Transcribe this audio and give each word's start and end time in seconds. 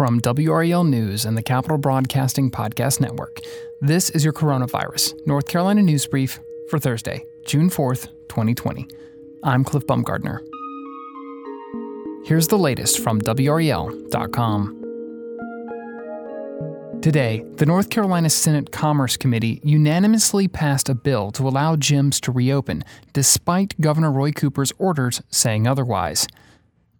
from 0.00 0.18
WRAL 0.22 0.88
News 0.88 1.26
and 1.26 1.36
the 1.36 1.42
Capital 1.42 1.76
Broadcasting 1.76 2.50
Podcast 2.50 3.02
Network. 3.02 3.40
This 3.82 4.08
is 4.08 4.24
your 4.24 4.32
coronavirus 4.32 5.12
North 5.26 5.46
Carolina 5.46 5.82
News 5.82 6.06
Brief 6.06 6.40
for 6.70 6.78
Thursday, 6.78 7.22
June 7.44 7.68
4th, 7.68 8.06
2020. 8.30 8.88
I'm 9.44 9.62
Cliff 9.62 9.86
Baumgardner. 9.86 10.38
Here's 12.24 12.48
the 12.48 12.56
latest 12.56 13.00
from 13.00 13.20
WRAL.com. 13.20 14.80
Today, 17.02 17.44
the 17.56 17.66
North 17.66 17.90
Carolina 17.90 18.30
Senate 18.30 18.72
Commerce 18.72 19.18
Committee 19.18 19.60
unanimously 19.62 20.48
passed 20.48 20.88
a 20.88 20.94
bill 20.94 21.30
to 21.32 21.46
allow 21.46 21.76
gyms 21.76 22.18
to 22.20 22.32
reopen, 22.32 22.84
despite 23.12 23.78
Governor 23.82 24.10
Roy 24.10 24.32
Cooper's 24.32 24.72
orders 24.78 25.20
saying 25.28 25.66
otherwise. 25.66 26.26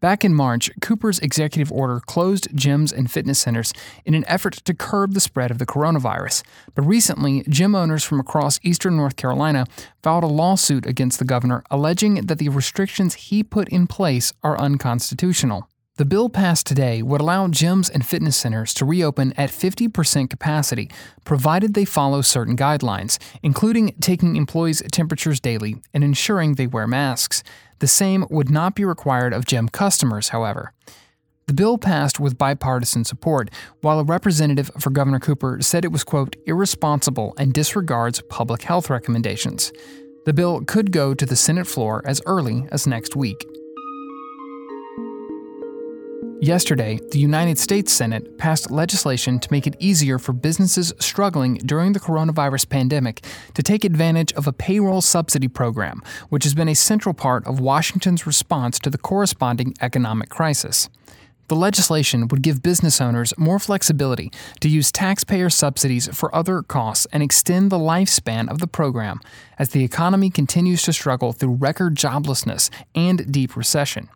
Back 0.01 0.25
in 0.25 0.35
March, 0.35 0.71
Cooper's 0.81 1.19
executive 1.19 1.71
order 1.71 2.01
closed 2.01 2.49
gyms 2.57 2.91
and 2.91 3.11
fitness 3.11 3.39
centers 3.39 3.75
in 4.07 4.15
an 4.15 4.25
effort 4.27 4.55
to 4.65 4.73
curb 4.73 5.13
the 5.13 5.21
spread 5.21 5.51
of 5.51 5.59
the 5.59 5.67
coronavirus. 5.67 6.43
But 6.75 6.87
recently, 6.87 7.45
gym 7.51 7.75
owners 7.75 8.03
from 8.03 8.19
across 8.19 8.59
eastern 8.63 8.97
North 8.97 9.17
Carolina 9.17 9.67
filed 10.03 10.25
a 10.25 10.27
lawsuit 10.27 10.87
against 10.87 11.19
the 11.19 11.27
governor 11.27 11.63
alleging 11.71 12.15
that 12.27 12.39
the 12.39 12.49
restrictions 12.49 13.15
he 13.15 13.43
put 13.43 13.69
in 13.69 13.87
place 13.87 14.33
are 14.43 14.59
unconstitutional. 14.59 15.70
The 16.01 16.07
bill 16.07 16.31
passed 16.31 16.67
today 16.67 17.03
would 17.03 17.21
allow 17.21 17.47
gyms 17.49 17.91
and 17.93 18.07
fitness 18.07 18.35
centers 18.35 18.73
to 18.73 18.87
reopen 18.87 19.35
at 19.37 19.51
50% 19.51 20.31
capacity, 20.31 20.91
provided 21.27 21.75
they 21.75 21.85
follow 21.85 22.23
certain 22.23 22.57
guidelines, 22.57 23.19
including 23.43 23.95
taking 24.01 24.35
employees' 24.35 24.83
temperatures 24.91 25.41
daily 25.41 25.77
and 25.93 26.03
ensuring 26.03 26.55
they 26.55 26.67
wear 26.67 26.87
masks. 26.87 27.43
The 27.81 27.87
same 27.87 28.25
would 28.31 28.49
not 28.49 28.75
be 28.75 28.83
required 28.83 29.35
of 29.35 29.45
gym 29.45 29.69
customers, 29.69 30.31
however. 30.31 30.73
The 31.49 31.53
bill 31.53 31.77
passed 31.77 32.19
with 32.19 32.39
bipartisan 32.39 33.05
support, 33.05 33.51
while 33.83 34.01
a 34.01 34.05
representative 34.05 34.71
for 34.79 34.89
Governor 34.89 35.21
Cooper 35.21 35.59
said 35.61 35.85
it 35.85 35.93
was, 35.93 36.03
quote, 36.03 36.35
irresponsible 36.47 37.35
and 37.37 37.53
disregards 37.53 38.23
public 38.31 38.63
health 38.63 38.89
recommendations. 38.89 39.71
The 40.25 40.33
bill 40.33 40.63
could 40.63 40.93
go 40.93 41.13
to 41.13 41.27
the 41.27 41.37
Senate 41.37 41.67
floor 41.67 42.01
as 42.07 42.23
early 42.25 42.67
as 42.73 42.87
next 42.87 43.17
week. 43.17 43.45
Yesterday, 46.43 46.99
the 47.11 47.19
United 47.19 47.59
States 47.59 47.93
Senate 47.93 48.39
passed 48.39 48.71
legislation 48.71 49.41
to 49.41 49.53
make 49.53 49.67
it 49.67 49.77
easier 49.79 50.19
for 50.19 50.33
businesses 50.33 50.91
struggling 50.99 51.57
during 51.57 51.93
the 51.93 52.01
coronavirus 52.01 52.67
pandemic 52.71 53.23
to 53.53 53.63
take 53.63 53.85
advantage 53.85 54.33
of 54.33 54.47
a 54.47 54.53
payroll 54.53 55.03
subsidy 55.03 55.49
program, 55.49 56.03
which 56.31 56.45
has 56.45 56.55
been 56.55 56.67
a 56.67 56.75
central 56.75 57.15
part 57.15 57.47
of 57.47 57.61
Washington's 57.61 58.27
response 58.27 58.79
to 58.79 58.89
the 58.89 58.97
corresponding 58.97 59.75
economic 59.83 60.31
crisis. 60.31 60.89
The 61.49 61.57
legislation 61.57 62.27
would 62.29 62.41
give 62.41 62.63
business 62.63 63.03
owners 63.03 63.35
more 63.37 63.59
flexibility 63.59 64.33
to 64.61 64.69
use 64.71 64.91
taxpayer 64.91 65.51
subsidies 65.51 66.09
for 66.17 66.35
other 66.35 66.63
costs 66.63 67.07
and 67.13 67.23
extend 67.23 67.71
the 67.71 67.79
lifespan 67.79 68.49
of 68.51 68.61
the 68.61 68.67
program 68.67 69.21
as 69.59 69.71
the 69.71 69.85
economy 69.85 70.31
continues 70.31 70.85
to 70.85 70.95
struggle 70.95 71.35
through 71.35 71.57
record 71.57 71.97
joblessness 71.97 72.71
and 72.95 73.31
deep 73.31 73.57
recession. 73.57 74.09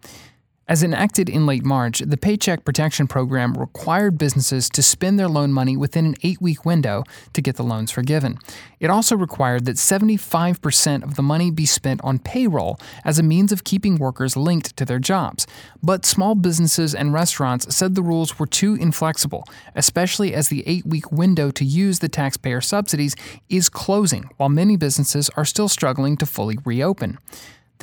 As 0.67 0.83
enacted 0.83 1.29
in 1.29 1.45
late 1.45 1.63
March, 1.63 1.99
the 1.99 2.17
Paycheck 2.17 2.65
Protection 2.65 3.07
Program 3.07 3.53
required 3.53 4.17
businesses 4.17 4.71
to 4.71 4.83
spend 4.83 5.19
their 5.19 5.29
loan 5.29 5.53
money 5.53 5.77
within 5.77 6.07
an 6.07 6.15
eight 6.23 6.41
week 6.41 6.65
window 6.65 7.05
to 7.35 7.43
get 7.43 7.57
the 7.57 7.63
loans 7.63 7.91
forgiven. 7.91 8.39
It 8.81 8.89
also 8.89 9.15
required 9.15 9.67
that 9.67 9.77
75% 9.77 11.03
of 11.03 11.17
the 11.17 11.23
money 11.23 11.51
be 11.51 11.67
spent 11.67 12.01
on 12.03 12.19
payroll 12.19 12.81
as 13.05 13.19
a 13.19 13.23
means 13.23 13.53
of 13.53 13.65
keeping 13.65 13.97
workers 13.97 14.39
linked 14.39 14.75
to 14.79 14.87
their 14.87 14.99
jobs. 14.99 15.47
But 15.83 16.07
small 16.07 16.35
businesses 16.35 16.95
and 16.95 17.13
restaurants 17.13 17.77
said 17.77 17.95
the 17.95 18.03
rules 18.03 18.39
were 18.39 18.47
too 18.47 18.75
inflexible, 18.75 19.45
especially 19.75 20.33
as 20.33 20.49
the 20.49 20.67
eight 20.67 20.87
week 20.87 21.13
window 21.13 21.51
to 21.51 21.65
use 21.65 21.99
the 21.99 22.09
taxpayer 22.09 22.63
subsidies 22.63 23.15
is 23.51 23.69
closing, 23.69 24.31
while 24.39 24.49
many 24.49 24.79
businesses 24.79 25.29
are 25.37 25.45
still 25.45 25.69
struggling 25.69 26.17
to 26.17 26.25
fully 26.25 26.57
reopen. 26.65 27.19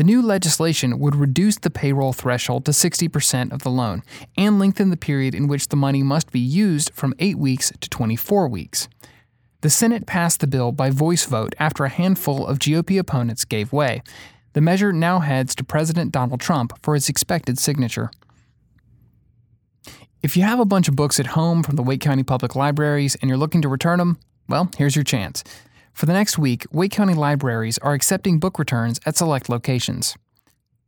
The 0.02 0.08
new 0.08 0.24
legislation 0.24 0.98
would 0.98 1.16
reduce 1.16 1.60
the 1.60 1.70
payroll 1.70 2.12
threshold 2.12 2.66
to 2.66 2.72
60% 2.72 3.52
of 3.52 3.62
the 3.62 3.70
loan 3.70 4.02
and 4.36 4.58
lengthen 4.58 4.90
the 4.90 4.98
period 4.98 5.36
in 5.36 5.46
which 5.46 5.68
the 5.68 5.76
money 5.76 6.02
must 6.02 6.32
be 6.32 6.40
used 6.40 6.90
from 6.96 7.14
8 7.20 7.38
weeks 7.38 7.72
to 7.80 7.88
24 7.88 8.48
weeks. 8.48 8.90
The 9.62 9.70
Senate 9.70 10.08
passed 10.08 10.40
the 10.40 10.48
bill 10.48 10.72
by 10.72 10.90
voice 10.90 11.26
vote 11.26 11.54
after 11.60 11.86
a 11.86 11.90
handful 11.90 12.48
of 12.48 12.58
GOP 12.58 12.98
opponents 12.98 13.46
gave 13.46 13.72
way. 13.72 14.02
The 14.54 14.62
measure 14.62 14.92
now 14.92 15.20
heads 15.20 15.54
to 15.54 15.64
President 15.64 16.12
Donald 16.12 16.42
Trump 16.42 16.74
for 16.82 16.96
his 16.96 17.08
expected 17.08 17.60
signature. 17.60 18.10
If 20.24 20.36
you 20.36 20.42
have 20.42 20.60
a 20.60 20.66
bunch 20.66 20.88
of 20.88 20.96
books 20.96 21.20
at 21.20 21.28
home 21.28 21.62
from 21.62 21.76
the 21.76 21.84
Wake 21.84 22.02
County 22.02 22.24
Public 22.24 22.56
Libraries 22.56 23.14
and 23.18 23.30
you're 23.30 23.38
looking 23.38 23.62
to 23.62 23.70
return 23.70 24.00
them, 24.00 24.18
well, 24.50 24.68
here's 24.80 24.96
your 24.96 25.06
chance. 25.06 25.44
For 25.94 26.06
the 26.06 26.14
next 26.14 26.38
week, 26.38 26.66
Wake 26.72 26.92
County 26.92 27.14
libraries 27.14 27.78
are 27.80 27.94
accepting 27.94 28.40
book 28.40 28.58
returns 28.58 29.00
at 29.06 29.18
select 29.18 29.50
locations. 29.50 30.16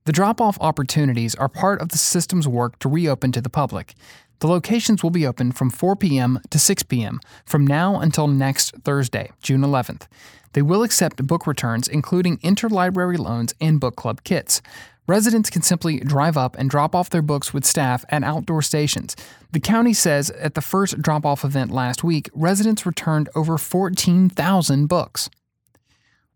The 0.06 0.12
drop 0.12 0.42
off 0.42 0.58
opportunities 0.60 1.36
are 1.36 1.48
part 1.48 1.82
of 1.82 1.90
the 1.90 1.98
system's 1.98 2.48
work 2.48 2.80
to 2.80 2.90
reopen 2.90 3.32
to 3.34 3.42
the 3.42 3.50
public. 3.50 3.96
The 4.44 4.50
locations 4.50 5.02
will 5.02 5.10
be 5.10 5.26
open 5.26 5.54
from 5.54 5.70
4 5.70 5.96
p.m. 5.96 6.38
to 6.50 6.60
6 6.60 6.84
p.m. 6.84 7.22
from 7.46 7.66
now 7.66 8.02
until 8.02 8.28
next 8.28 8.76
Thursday, 8.84 9.32
June 9.42 9.62
11th. 9.62 10.06
They 10.52 10.62
will 10.62 10.84
accept 10.84 11.26
book 11.26 11.48
returns, 11.48 11.88
including 11.88 12.40
interlibrary 12.40 13.18
loans 13.18 13.54
and 13.62 13.80
book 13.80 13.96
club 13.96 14.26
kits. 14.26 14.62
Residents 15.08 15.50
can 15.50 15.62
simply 15.62 16.02
drive 16.02 16.36
up 16.36 16.58
and 16.60 16.70
drop 16.70 16.94
off 16.94 17.10
their 17.10 17.22
books 17.22 17.54
with 17.54 17.64
staff 17.64 18.04
at 18.10 18.26
outdoor 18.26 18.62
stations. 18.62 19.16
The 19.54 19.62
county 19.62 19.94
says 19.94 20.30
at 20.32 20.56
the 20.56 20.62
first 20.62 21.02
drop 21.02 21.26
off 21.26 21.46
event 21.46 21.72
last 21.72 22.04
week, 22.04 22.30
residents 22.34 22.86
returned 22.86 23.30
over 23.36 23.58
14,000 23.58 24.88
books. 24.88 25.30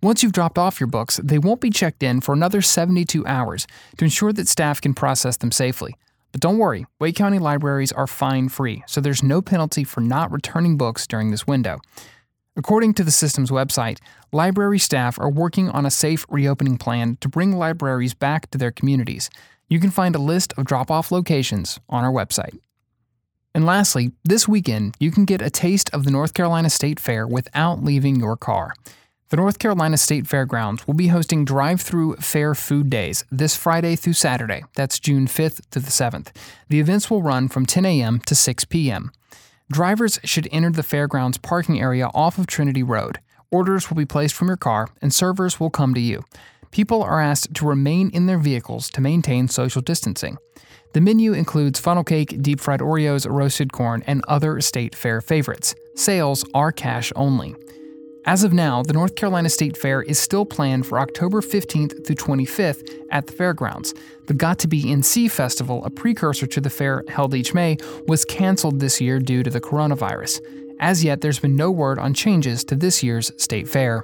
Once 0.01 0.23
you've 0.23 0.31
dropped 0.31 0.57
off 0.57 0.79
your 0.79 0.87
books, 0.87 1.19
they 1.21 1.39
won't 1.39 1.59
be 1.59 1.69
checked 1.69 2.01
in 2.01 2.21
for 2.21 2.33
another 2.33 2.61
72 2.61 3.27
hours 3.27 3.67
to 3.97 4.05
ensure 4.05 4.31
that 4.31 4.47
staff 4.47 4.79
can 4.79 4.93
process 4.93 5.35
them 5.35 5.51
safely. 5.51 5.93
But 6.31 6.41
don't 6.41 6.57
worry, 6.57 6.85
Wake 6.99 7.15
County 7.15 7.39
libraries 7.39 7.91
are 7.91 8.07
fine 8.07 8.49
free, 8.49 8.83
so 8.87 9.01
there's 9.01 9.23
no 9.23 9.41
penalty 9.41 9.83
for 9.83 10.01
not 10.01 10.31
returning 10.31 10.77
books 10.77 11.07
during 11.07 11.31
this 11.31 11.47
window. 11.47 11.79
According 12.55 12.95
to 12.95 13.03
the 13.03 13.11
system's 13.11 13.51
website, 13.51 13.99
library 14.31 14.79
staff 14.79 15.19
are 15.19 15.29
working 15.29 15.69
on 15.69 15.85
a 15.85 15.91
safe 15.91 16.25
reopening 16.27 16.77
plan 16.77 17.17
to 17.21 17.29
bring 17.29 17.51
libraries 17.51 18.13
back 18.13 18.49
to 18.51 18.57
their 18.57 18.71
communities. 18.71 19.29
You 19.69 19.79
can 19.79 19.91
find 19.91 20.15
a 20.15 20.19
list 20.19 20.53
of 20.57 20.65
drop 20.65 20.89
off 20.89 21.11
locations 21.11 21.79
on 21.87 22.03
our 22.03 22.11
website. 22.11 22.57
And 23.53 23.65
lastly, 23.65 24.11
this 24.23 24.47
weekend, 24.47 24.95
you 24.99 25.11
can 25.11 25.25
get 25.25 25.41
a 25.41 25.49
taste 25.49 25.89
of 25.93 26.03
the 26.03 26.11
North 26.11 26.33
Carolina 26.33 26.69
State 26.69 26.99
Fair 26.99 27.27
without 27.27 27.83
leaving 27.83 28.17
your 28.17 28.37
car. 28.37 28.73
The 29.29 29.35
North 29.35 29.59
Carolina 29.59 29.97
State 29.97 30.25
Fairgrounds 30.25 30.87
will 30.87 30.93
be 30.93 31.09
hosting 31.09 31.43
drive 31.43 31.81
through 31.81 32.15
fair 32.15 32.55
food 32.55 32.89
days 32.89 33.25
this 33.29 33.57
Friday 33.57 33.97
through 33.97 34.13
Saturday. 34.13 34.63
That's 34.75 35.01
June 35.01 35.27
5th 35.27 35.69
to 35.71 35.81
the 35.81 35.89
7th. 35.89 36.27
The 36.69 36.79
events 36.79 37.09
will 37.09 37.21
run 37.21 37.49
from 37.49 37.65
10 37.65 37.85
a.m. 37.85 38.21
to 38.21 38.33
6 38.33 38.63
p.m. 38.65 39.11
Drivers 39.69 40.17
should 40.23 40.47
enter 40.49 40.69
the 40.69 40.81
fairgrounds 40.81 41.37
parking 41.37 41.81
area 41.81 42.09
off 42.13 42.37
of 42.37 42.47
Trinity 42.47 42.83
Road. 42.83 43.19
Orders 43.51 43.89
will 43.89 43.97
be 43.97 44.05
placed 44.05 44.33
from 44.33 44.47
your 44.47 44.55
car, 44.55 44.87
and 45.01 45.13
servers 45.13 45.59
will 45.59 45.69
come 45.69 45.93
to 45.93 45.99
you. 45.99 46.23
People 46.71 47.03
are 47.03 47.21
asked 47.21 47.53
to 47.55 47.67
remain 47.67 48.09
in 48.11 48.27
their 48.27 48.37
vehicles 48.37 48.89
to 48.91 49.01
maintain 49.01 49.49
social 49.49 49.81
distancing. 49.81 50.37
The 50.93 51.01
menu 51.01 51.33
includes 51.33 51.81
funnel 51.81 52.05
cake, 52.05 52.41
deep 52.41 52.61
fried 52.61 52.79
Oreos, 52.79 53.29
roasted 53.29 53.73
corn, 53.73 54.05
and 54.07 54.23
other 54.29 54.61
state 54.61 54.95
fair 54.95 55.19
favorites. 55.19 55.75
Sales 55.95 56.45
are 56.53 56.71
cash 56.71 57.11
only. 57.17 57.55
As 58.27 58.43
of 58.43 58.51
now, 58.51 58.83
the 58.83 58.91
North 58.91 59.15
Carolina 59.15 59.47
State 59.49 59.77
Fair 59.77 60.01
is 60.01 60.19
still 60.19 60.45
planned 60.45 60.85
for 60.85 60.99
October 60.99 61.39
15th 61.39 62.05
through 62.05 62.15
25th 62.17 63.05
at 63.09 63.25
the 63.25 63.31
fairgrounds. 63.31 63.93
The 64.25 64.33
Got 64.33 64.59
to 64.59 64.67
Be 64.67 64.83
NC 64.83 65.31
Festival, 65.31 65.81
a 65.85 65.89
precursor 65.89 66.45
to 66.45 66.59
the 66.59 66.69
fair 66.69 67.05
held 67.07 67.33
each 67.33 67.53
May, 67.53 67.77
was 68.05 68.25
canceled 68.25 68.81
this 68.81 68.99
year 68.99 69.19
due 69.19 69.43
to 69.43 69.49
the 69.49 69.61
coronavirus. 69.61 70.41
As 70.81 71.05
yet, 71.05 71.21
there's 71.21 71.39
been 71.39 71.55
no 71.55 71.71
word 71.71 71.99
on 71.99 72.13
changes 72.13 72.65
to 72.65 72.75
this 72.75 73.01
year's 73.01 73.31
state 73.41 73.69
fair. 73.69 74.03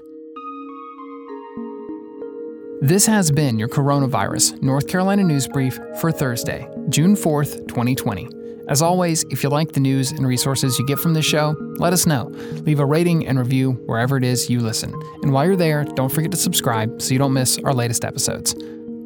This 2.81 3.05
has 3.05 3.29
been 3.29 3.59
your 3.59 3.67
Coronavirus 3.67 4.61
North 4.61 4.87
Carolina 4.87 5.23
News 5.23 5.49
Brief 5.49 5.77
for 5.99 6.13
Thursday, 6.13 6.65
June 6.87 7.17
4th, 7.17 7.67
2020. 7.67 8.42
As 8.69 8.81
always, 8.81 9.23
if 9.29 9.43
you 9.43 9.49
like 9.49 9.73
the 9.73 9.79
news 9.79 10.11
and 10.11 10.25
resources 10.25 10.79
you 10.79 10.85
get 10.85 10.99
from 10.99 11.13
this 11.13 11.25
show, 11.25 11.55
let 11.77 11.91
us 11.91 12.05
know. 12.05 12.31
Leave 12.65 12.79
a 12.79 12.85
rating 12.85 13.27
and 13.27 13.37
review 13.37 13.73
wherever 13.85 14.15
it 14.15 14.23
is 14.23 14.49
you 14.49 14.61
listen. 14.61 14.93
And 15.21 15.33
while 15.33 15.45
you're 15.45 15.55
there, 15.55 15.83
don't 15.83 16.11
forget 16.11 16.31
to 16.31 16.37
subscribe 16.37 17.01
so 17.01 17.11
you 17.11 17.19
don't 17.19 17.33
miss 17.33 17.59
our 17.59 17.73
latest 17.73 18.05
episodes. 18.05 18.55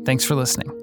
Thanks 0.06 0.24
for 0.24 0.36
listening. 0.36 0.77